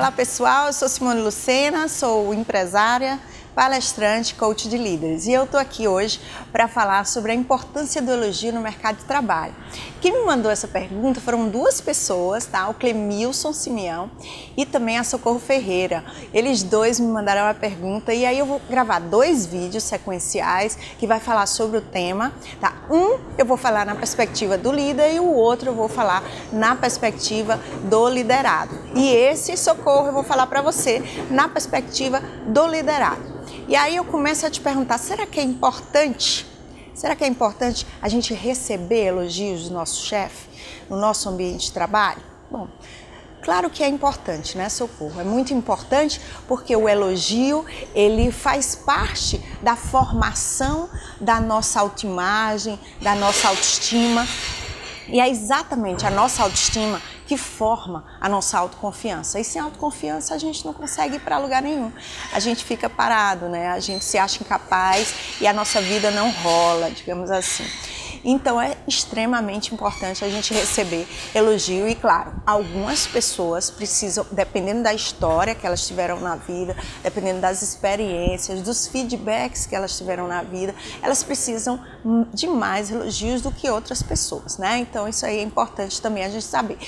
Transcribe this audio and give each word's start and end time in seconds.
Olá 0.00 0.10
pessoal, 0.10 0.68
eu 0.68 0.72
sou 0.72 0.88
Simone 0.88 1.20
Lucena, 1.20 1.86
sou 1.86 2.32
empresária, 2.32 3.20
palestrante, 3.54 4.34
coach 4.34 4.68
de 4.68 4.76
líderes. 4.76 5.26
E 5.26 5.32
eu 5.32 5.44
estou 5.44 5.58
aqui 5.58 5.86
hoje 5.86 6.20
para 6.52 6.68
falar 6.68 7.06
sobre 7.06 7.32
a 7.32 7.34
importância 7.34 8.00
do 8.00 8.10
elogio 8.10 8.52
no 8.52 8.60
mercado 8.60 8.98
de 8.98 9.04
trabalho. 9.04 9.54
Quem 10.00 10.12
me 10.12 10.24
mandou 10.24 10.50
essa 10.50 10.66
pergunta 10.66 11.20
foram 11.20 11.48
duas 11.48 11.80
pessoas, 11.80 12.46
tá? 12.46 12.68
O 12.68 12.74
Clemilson 12.74 13.52
Simeão 13.52 14.10
e 14.56 14.64
também 14.64 14.98
a 14.98 15.04
Socorro 15.04 15.38
Ferreira. 15.38 16.04
Eles 16.32 16.62
dois 16.62 16.98
me 16.98 17.06
mandaram 17.06 17.48
a 17.48 17.54
pergunta 17.54 18.12
e 18.14 18.24
aí 18.24 18.38
eu 18.38 18.46
vou 18.46 18.60
gravar 18.68 18.98
dois 18.98 19.46
vídeos 19.46 19.84
sequenciais 19.84 20.76
que 20.98 21.06
vai 21.06 21.20
falar 21.20 21.46
sobre 21.46 21.78
o 21.78 21.82
tema, 21.82 22.32
tá? 22.60 22.74
Um 22.90 23.18
eu 23.36 23.44
vou 23.44 23.56
falar 23.56 23.84
na 23.84 23.94
perspectiva 23.94 24.56
do 24.56 24.72
líder 24.72 25.14
e 25.14 25.20
o 25.20 25.32
outro 25.32 25.70
eu 25.70 25.74
vou 25.74 25.88
falar 25.88 26.22
na 26.52 26.74
perspectiva 26.74 27.60
do 27.84 28.08
liderado. 28.08 28.76
E 28.94 29.08
esse 29.08 29.56
Socorro 29.56 30.08
eu 30.08 30.12
vou 30.12 30.24
falar 30.24 30.46
para 30.46 30.62
você 30.62 31.02
na 31.30 31.48
perspectiva 31.48 32.20
do 32.46 32.66
liderado. 32.66 33.40
E 33.70 33.76
aí 33.76 33.94
eu 33.94 34.04
começo 34.04 34.44
a 34.44 34.50
te 34.50 34.60
perguntar: 34.60 34.98
será 34.98 35.24
que 35.24 35.38
é 35.38 35.44
importante? 35.44 36.44
Será 36.92 37.14
que 37.14 37.22
é 37.22 37.26
importante 37.28 37.86
a 38.02 38.08
gente 38.08 38.34
receber 38.34 39.04
elogios 39.04 39.68
do 39.68 39.74
nosso 39.74 40.04
chefe 40.04 40.48
no 40.90 40.96
nosso 40.96 41.28
ambiente 41.28 41.66
de 41.66 41.72
trabalho? 41.72 42.20
Bom, 42.50 42.66
Claro 43.42 43.70
que 43.70 43.82
é 43.82 43.88
importante, 43.88 44.58
né, 44.58 44.68
Socorro? 44.68 45.18
É 45.18 45.24
muito 45.24 45.54
importante 45.54 46.20
porque 46.46 46.76
o 46.76 46.86
elogio, 46.86 47.64
ele 47.94 48.30
faz 48.30 48.74
parte 48.74 49.40
da 49.62 49.76
formação 49.76 50.90
da 51.18 51.40
nossa 51.40 51.80
autoimagem, 51.80 52.78
da 53.00 53.14
nossa 53.14 53.48
autoestima. 53.48 54.26
E 55.08 55.20
é 55.20 55.28
exatamente 55.28 56.04
a 56.04 56.10
nossa 56.10 56.42
autoestima 56.42 57.00
que 57.30 57.36
forma 57.36 58.04
a 58.20 58.28
nossa 58.28 58.58
autoconfiança. 58.58 59.38
E 59.38 59.44
sem 59.44 59.62
autoconfiança 59.62 60.34
a 60.34 60.38
gente 60.38 60.66
não 60.66 60.72
consegue 60.72 61.14
ir 61.14 61.20
para 61.20 61.38
lugar 61.38 61.62
nenhum. 61.62 61.92
A 62.32 62.40
gente 62.40 62.64
fica 62.64 62.90
parado, 62.90 63.48
né? 63.48 63.68
A 63.68 63.78
gente 63.78 64.04
se 64.04 64.18
acha 64.18 64.42
incapaz 64.42 65.14
e 65.40 65.46
a 65.46 65.52
nossa 65.52 65.80
vida 65.80 66.10
não 66.10 66.28
rola, 66.32 66.90
digamos 66.90 67.30
assim. 67.30 67.64
Então 68.24 68.60
é 68.60 68.76
extremamente 68.86 69.72
importante 69.72 70.24
a 70.24 70.28
gente 70.28 70.52
receber 70.52 71.06
elogio 71.34 71.88
e, 71.88 71.94
claro, 71.94 72.32
algumas 72.44 73.06
pessoas 73.06 73.70
precisam, 73.70 74.26
dependendo 74.32 74.82
da 74.82 74.92
história 74.92 75.54
que 75.54 75.66
elas 75.66 75.86
tiveram 75.86 76.20
na 76.20 76.34
vida, 76.34 76.76
dependendo 77.02 77.40
das 77.40 77.62
experiências, 77.62 78.60
dos 78.60 78.88
feedbacks 78.88 79.66
que 79.66 79.74
elas 79.74 79.96
tiveram 79.96 80.26
na 80.26 80.42
vida, 80.42 80.74
elas 81.00 81.22
precisam 81.22 81.80
de 82.34 82.46
mais 82.46 82.90
elogios 82.90 83.40
do 83.40 83.50
que 83.50 83.70
outras 83.70 84.02
pessoas, 84.02 84.58
né? 84.58 84.78
Então 84.78 85.08
isso 85.08 85.24
aí 85.24 85.38
é 85.38 85.42
importante 85.42 86.02
também 86.02 86.24
a 86.24 86.28
gente 86.28 86.44
saber 86.44 86.78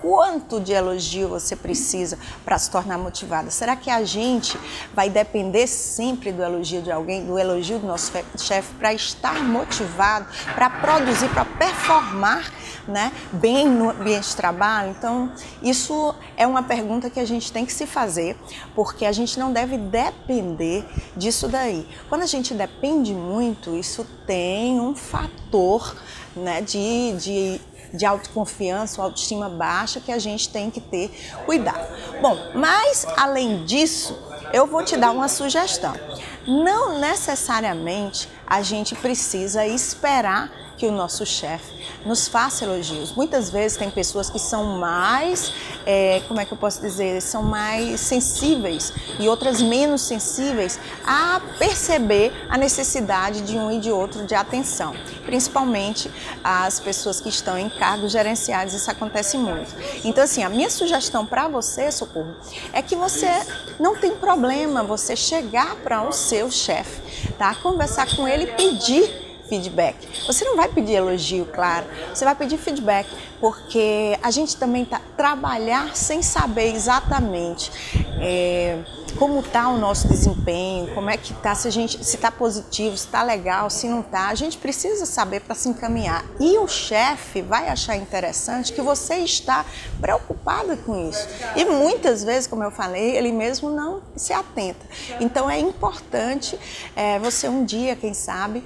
quanto 0.00 0.60
de 0.60 0.72
elogio 0.72 1.28
você 1.28 1.54
precisa 1.54 2.18
para 2.44 2.58
se 2.58 2.70
tornar 2.70 2.98
motivada? 2.98 3.50
Será 3.50 3.76
que 3.76 3.90
a 3.90 4.04
gente 4.04 4.58
vai 4.94 5.10
depender 5.10 5.66
sempre 5.66 6.32
do 6.32 6.42
elogio 6.42 6.82
de 6.82 6.90
alguém, 6.90 7.24
do 7.24 7.38
elogio 7.38 7.78
do 7.78 7.86
nosso 7.86 8.12
chefe 8.38 8.74
para 8.74 8.92
estar 8.92 9.42
motivado, 9.44 10.26
para 10.54 10.70
produzir, 10.70 11.28
para 11.28 11.44
performar 11.44 12.50
né, 12.88 13.12
bem 13.32 13.68
no 13.68 13.90
ambiente 13.90 14.28
de 14.28 14.36
trabalho? 14.36 14.90
Então, 14.90 15.32
isso 15.62 16.14
é 16.36 16.46
uma 16.46 16.62
pergunta 16.62 17.10
que 17.10 17.20
a 17.20 17.26
gente 17.26 17.52
tem 17.52 17.66
que 17.66 17.72
se 17.72 17.86
fazer, 17.86 18.36
porque 18.74 19.04
a 19.04 19.12
gente 19.12 19.38
não 19.38 19.52
deve 19.52 19.76
depender 19.76 20.84
disso 21.16 21.48
daí. 21.48 21.86
Quando 22.08 22.22
a 22.22 22.26
gente 22.26 22.54
depende 22.54 23.12
muito, 23.12 23.76
isso 23.76 24.06
tem 24.26 24.80
um 24.80 24.94
fator 24.94 25.94
né, 26.34 26.60
de, 26.60 27.12
de 27.18 27.60
de 27.92 28.06
autoconfiança 28.06 29.00
ou 29.00 29.06
autoestima 29.06 29.48
baixa 29.48 30.00
que 30.00 30.12
a 30.12 30.18
gente 30.18 30.48
tem 30.48 30.70
que 30.70 30.80
ter 30.80 31.10
cuidado. 31.46 31.86
Bom, 32.20 32.36
mas 32.54 33.06
além 33.16 33.64
disso, 33.64 34.18
eu 34.52 34.66
vou 34.66 34.84
te 34.84 34.96
dar 34.96 35.10
uma 35.10 35.28
sugestão. 35.28 35.94
Não 36.46 36.98
necessariamente 36.98 38.28
a 38.50 38.62
gente 38.62 38.96
precisa 38.96 39.64
esperar 39.64 40.50
que 40.80 40.86
o 40.86 40.90
nosso 40.90 41.26
chefe 41.26 41.74
nos 42.06 42.26
faça 42.26 42.64
elogios. 42.64 43.12
Muitas 43.12 43.50
vezes 43.50 43.76
tem 43.76 43.90
pessoas 43.90 44.30
que 44.30 44.38
são 44.38 44.78
mais, 44.78 45.52
é, 45.84 46.22
como 46.26 46.40
é 46.40 46.46
que 46.46 46.52
eu 46.52 46.56
posso 46.56 46.80
dizer, 46.80 47.20
são 47.20 47.42
mais 47.42 48.00
sensíveis 48.00 48.90
e 49.18 49.28
outras 49.28 49.60
menos 49.60 50.00
sensíveis 50.00 50.80
a 51.04 51.38
perceber 51.58 52.32
a 52.48 52.56
necessidade 52.56 53.42
de 53.42 53.58
um 53.58 53.70
e 53.70 53.78
de 53.78 53.92
outro 53.92 54.24
de 54.24 54.34
atenção. 54.34 54.94
Principalmente 55.26 56.10
as 56.42 56.80
pessoas 56.80 57.20
que 57.20 57.28
estão 57.28 57.58
em 57.58 57.68
cargos 57.68 58.10
gerenciais, 58.10 58.72
isso 58.72 58.90
acontece 58.90 59.36
muito. 59.36 59.74
Então, 60.02 60.24
assim, 60.24 60.42
a 60.42 60.48
minha 60.48 60.70
sugestão 60.70 61.26
para 61.26 61.46
você, 61.46 61.92
Socorro, 61.92 62.34
é 62.72 62.80
que 62.80 62.96
você 62.96 63.28
não 63.78 63.96
tem 63.96 64.16
problema 64.16 64.82
você 64.82 65.14
chegar 65.14 65.76
para 65.76 66.08
o 66.08 66.10
seu 66.10 66.50
chefe, 66.50 67.29
tá? 67.40 67.54
Conversar 67.54 68.06
com 68.14 68.28
ele 68.28 68.44
e 68.44 68.46
pedir 68.48 69.10
feedback. 69.48 69.96
Você 70.26 70.44
não 70.44 70.56
vai 70.56 70.68
pedir 70.68 70.92
elogio, 70.92 71.46
claro, 71.46 71.86
você 72.12 72.22
vai 72.22 72.34
pedir 72.34 72.58
feedback, 72.58 73.08
porque 73.40 74.18
a 74.22 74.30
gente 74.30 74.56
também 74.58 74.84
tá 74.84 75.00
trabalhar 75.16 75.96
sem 75.96 76.22
saber 76.22 76.72
exatamente 76.74 77.72
é, 78.20 78.78
como 79.10 79.40
está 79.40 79.68
o 79.68 79.78
nosso 79.78 80.08
desempenho, 80.08 80.94
como 80.94 81.10
é 81.10 81.16
que 81.16 81.32
está, 81.32 81.54
se 81.54 81.68
a 81.68 81.70
gente 81.70 82.04
se 82.04 82.16
está 82.16 82.30
positivo, 82.30 82.96
se 82.96 83.06
está 83.06 83.22
legal, 83.22 83.70
se 83.70 83.88
não 83.88 84.00
está, 84.00 84.28
a 84.28 84.34
gente 84.34 84.58
precisa 84.58 85.06
saber 85.06 85.40
para 85.40 85.54
se 85.54 85.68
encaminhar. 85.68 86.24
E 86.38 86.58
o 86.58 86.66
chefe 86.66 87.42
vai 87.42 87.68
achar 87.68 87.96
interessante 87.96 88.72
que 88.72 88.80
você 88.80 89.16
está 89.16 89.64
preocupada 90.00 90.76
com 90.76 91.08
isso. 91.08 91.26
E 91.56 91.64
muitas 91.64 92.24
vezes, 92.24 92.46
como 92.46 92.62
eu 92.62 92.70
falei, 92.70 93.16
ele 93.16 93.32
mesmo 93.32 93.70
não 93.70 94.02
se 94.16 94.32
atenta. 94.32 94.86
Então 95.20 95.50
é 95.50 95.58
importante 95.58 96.58
é, 96.94 97.18
você 97.18 97.48
um 97.48 97.64
dia, 97.64 97.96
quem 97.96 98.14
sabe, 98.14 98.64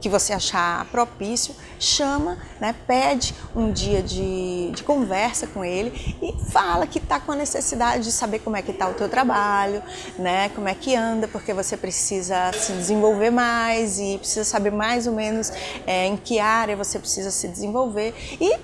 que 0.00 0.08
você 0.08 0.32
achar 0.32 0.84
propício, 0.86 1.54
chama, 1.78 2.38
né, 2.60 2.74
pede 2.86 3.34
um 3.54 3.70
dia 3.70 4.02
de, 4.02 4.70
de 4.74 4.82
conversa 4.82 5.46
com 5.46 5.64
ele 5.64 6.16
e 6.22 6.50
fala 6.50 6.86
que 6.86 6.98
está 6.98 7.20
com 7.20 7.32
a 7.32 7.36
necessidade 7.36 8.04
de 8.04 8.12
saber 8.12 8.38
como 8.40 8.56
é 8.56 8.62
que 8.62 8.70
está 8.70 8.88
o 8.88 8.94
teu 8.94 9.08
trabalho, 9.08 9.82
né, 10.18 10.48
como 10.50 10.68
é 10.68 10.74
que 10.74 10.94
anda, 10.94 11.28
porque 11.28 11.52
você 11.52 11.76
precisa 11.76 12.52
se 12.52 12.72
desenvolver 12.72 13.30
mais 13.30 13.98
e 13.98 14.18
precisa 14.18 14.44
saber 14.44 14.72
mais 14.72 15.06
ou 15.06 15.12
menos 15.12 15.52
é, 15.86 16.06
em 16.06 16.16
que 16.16 16.38
área 16.38 16.76
você 16.76 16.98
precisa 16.98 17.30
se 17.30 17.48
desenvolver 17.48 18.14
e 18.40 18.56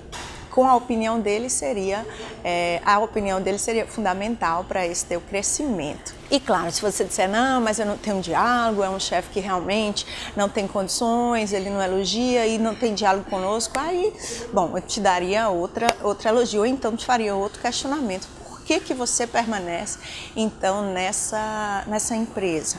com 0.57 0.67
a 0.67 0.73
opinião 0.73 1.19
dele 1.19 1.51
seria 1.51 2.03
é, 2.43 2.81
a 2.83 2.97
opinião 2.97 3.39
dele 3.39 3.59
seria 3.59 3.85
fundamental 3.85 4.63
para 4.63 4.87
esse 4.87 5.05
teu 5.05 5.21
crescimento. 5.21 6.15
E 6.31 6.39
claro, 6.39 6.71
se 6.71 6.81
você 6.81 7.03
disser 7.03 7.29
não, 7.29 7.61
mas 7.61 7.77
eu 7.77 7.85
não 7.85 7.95
tenho 7.95 8.15
um 8.15 8.21
diálogo, 8.21 8.81
é 8.81 8.89
um 8.89 8.99
chefe 8.99 9.29
que 9.29 9.39
realmente 9.39 10.03
não 10.35 10.49
tem 10.49 10.67
condições, 10.67 11.53
ele 11.53 11.69
não 11.69 11.79
elogia 11.79 12.47
e 12.47 12.57
não 12.57 12.73
tem 12.73 12.95
diálogo 12.95 13.29
conosco, 13.29 13.77
aí, 13.77 14.11
bom, 14.51 14.75
eu 14.75 14.81
te 14.81 14.99
daria 14.99 15.47
outra 15.49 15.95
outra 16.01 16.29
elogio, 16.29 16.61
ou 16.61 16.65
então 16.65 16.95
te 16.95 17.05
faria 17.05 17.35
outro 17.35 17.61
questionamento. 17.61 18.27
Por 18.43 18.61
que 18.63 18.79
que 18.79 18.95
você 18.95 19.27
permanece 19.27 19.99
então 20.35 20.91
nessa 20.91 21.83
nessa 21.85 22.15
empresa, 22.15 22.77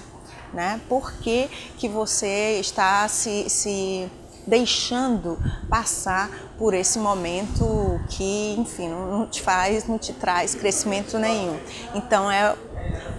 né? 0.53 0.81
Por 0.89 1.13
que 1.13 1.49
que 1.79 1.89
você 1.89 2.59
está 2.59 3.07
se, 3.07 3.49
se 3.49 4.11
deixando 4.49 5.39
passar 5.69 6.31
por 6.59 6.73
esse 6.73 6.99
momento 6.99 8.01
que, 8.09 8.57
enfim, 8.59 8.89
não 8.89 9.27
te 9.27 9.43
faz, 9.43 9.87
não 9.87 9.99
te 9.99 10.13
traz 10.15 10.55
crescimento 10.55 11.19
nenhum. 11.19 11.59
Então 11.95 12.31
é 12.31 12.57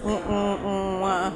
um, 0.04 0.32
um, 0.32 0.98
uma 0.98 1.32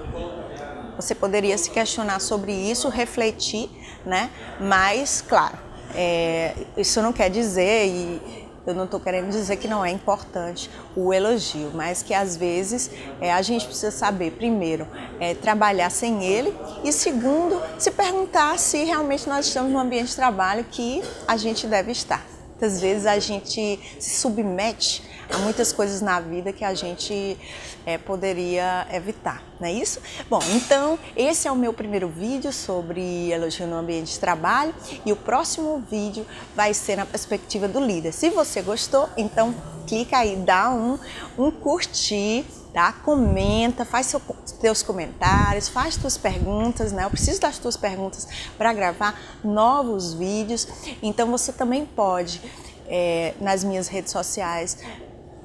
você 0.96 1.14
poderia 1.14 1.58
se 1.58 1.70
questionar 1.70 2.20
sobre 2.20 2.52
isso, 2.52 2.88
refletir, 2.88 3.68
né? 4.06 4.30
Mas, 4.60 5.20
claro, 5.20 5.58
é, 5.94 6.54
isso 6.76 7.02
não 7.02 7.12
quer 7.12 7.30
dizer 7.30 7.86
e 7.86 8.43
eu 8.66 8.74
não 8.74 8.84
estou 8.84 8.98
querendo 8.98 9.30
dizer 9.30 9.56
que 9.56 9.68
não 9.68 9.84
é 9.84 9.90
importante 9.90 10.70
o 10.96 11.12
elogio, 11.12 11.70
mas 11.74 12.02
que 12.02 12.14
às 12.14 12.36
vezes 12.36 12.90
é, 13.20 13.32
a 13.32 13.42
gente 13.42 13.66
precisa 13.66 13.90
saber, 13.90 14.32
primeiro, 14.32 14.86
é, 15.20 15.34
trabalhar 15.34 15.90
sem 15.90 16.24
ele 16.24 16.54
e, 16.82 16.92
segundo, 16.92 17.60
se 17.78 17.90
perguntar 17.90 18.58
se 18.58 18.84
realmente 18.84 19.28
nós 19.28 19.46
estamos 19.46 19.70
no 19.70 19.78
ambiente 19.78 20.08
de 20.08 20.16
trabalho 20.16 20.64
que 20.70 21.02
a 21.28 21.36
gente 21.36 21.66
deve 21.66 21.92
estar. 21.92 22.24
Muitas 22.50 22.80
vezes 22.80 23.04
a 23.04 23.18
gente 23.18 23.78
se 23.98 24.16
submete 24.20 25.02
Há 25.32 25.38
muitas 25.38 25.72
coisas 25.72 26.00
na 26.00 26.20
vida 26.20 26.52
que 26.52 26.64
a 26.64 26.74
gente 26.74 27.38
é, 27.84 27.98
poderia 27.98 28.86
evitar, 28.92 29.42
não 29.60 29.68
é 29.68 29.72
isso? 29.72 30.00
Bom, 30.28 30.40
então 30.54 30.98
esse 31.16 31.48
é 31.48 31.52
o 31.52 31.56
meu 31.56 31.72
primeiro 31.72 32.08
vídeo 32.08 32.52
sobre 32.52 33.30
elogio 33.30 33.66
no 33.66 33.76
ambiente 33.76 34.12
de 34.12 34.18
trabalho 34.18 34.74
e 35.04 35.12
o 35.12 35.16
próximo 35.16 35.82
vídeo 35.90 36.26
vai 36.54 36.74
ser 36.74 36.96
na 36.96 37.06
perspectiva 37.06 37.68
do 37.68 37.80
líder. 37.80 38.12
Se 38.12 38.30
você 38.30 38.62
gostou, 38.62 39.08
então 39.16 39.54
clica 39.86 40.18
aí, 40.18 40.36
dá 40.36 40.70
um, 40.70 40.98
um 41.38 41.50
curtir 41.50 42.44
tá? 42.74 42.92
Comenta, 42.92 43.84
faz 43.84 44.06
seu, 44.06 44.20
teus 44.60 44.82
comentários, 44.82 45.68
faz 45.68 45.96
tuas 45.96 46.18
perguntas, 46.18 46.90
né? 46.90 47.04
Eu 47.04 47.10
preciso 47.10 47.40
das 47.40 47.56
tuas 47.56 47.76
perguntas 47.76 48.26
para 48.58 48.72
gravar 48.72 49.18
novos 49.44 50.12
vídeos. 50.12 50.66
Então 51.00 51.30
você 51.30 51.52
também 51.52 51.86
pode 51.86 52.42
é, 52.88 53.32
nas 53.40 53.62
minhas 53.62 53.86
redes 53.86 54.10
sociais 54.10 54.78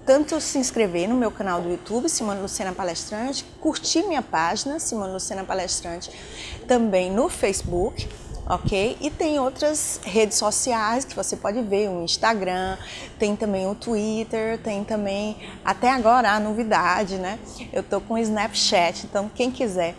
tanto 0.09 0.41
se 0.41 0.57
inscrever 0.57 1.07
no 1.07 1.15
meu 1.15 1.29
canal 1.29 1.61
do 1.61 1.69
YouTube, 1.69 2.09
Simone 2.09 2.41
Lucena 2.41 2.73
Palestrante, 2.73 3.45
curtir 3.61 4.01
minha 4.07 4.23
página, 4.23 4.79
Simone 4.79 5.13
Lucena 5.13 5.43
Palestrante, 5.43 6.09
também 6.67 7.11
no 7.11 7.29
Facebook, 7.29 8.09
ok? 8.47 8.97
E 8.99 9.11
tem 9.11 9.37
outras 9.37 10.01
redes 10.03 10.35
sociais 10.35 11.05
que 11.05 11.15
você 11.15 11.35
pode 11.35 11.61
ver, 11.61 11.91
o 11.91 12.01
Instagram, 12.01 12.75
tem 13.19 13.35
também 13.35 13.67
o 13.67 13.75
Twitter, 13.75 14.57
tem 14.57 14.83
também, 14.83 15.37
até 15.63 15.91
agora 15.91 16.31
a 16.31 16.39
novidade, 16.39 17.17
né? 17.17 17.37
Eu 17.71 17.83
tô 17.83 18.01
com 18.01 18.15
o 18.15 18.17
Snapchat, 18.17 19.05
então 19.05 19.29
quem 19.29 19.51
quiser 19.51 19.93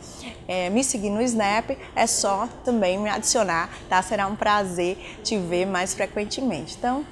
é, 0.48 0.68
me 0.70 0.82
seguir 0.82 1.10
no 1.10 1.22
Snap 1.22 1.70
é 1.94 2.06
só 2.08 2.48
também 2.64 2.98
me 2.98 3.08
adicionar, 3.08 3.70
tá? 3.88 4.02
Será 4.02 4.26
um 4.26 4.34
prazer 4.34 4.98
te 5.22 5.38
ver 5.38 5.66
mais 5.66 5.94
frequentemente. 5.94 6.74
Então, 6.76 7.06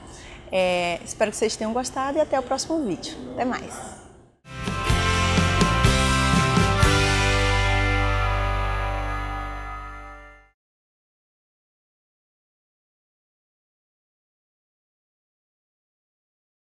é, 0.53 1.01
espero 1.05 1.31
que 1.31 1.37
vocês 1.37 1.57
tenham 1.57 1.73
gostado 1.73 2.19
e 2.19 2.21
até 2.21 2.39
o 2.39 2.43
próximo 2.43 2.85
vídeo. 2.85 3.15
Até 3.35 3.45
mais! 3.45 3.98